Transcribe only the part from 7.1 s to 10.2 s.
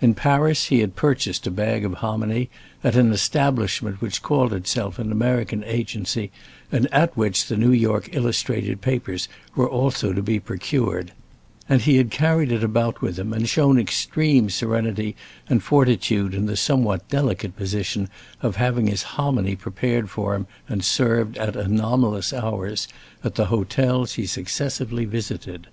which the New York illustrated papers were also to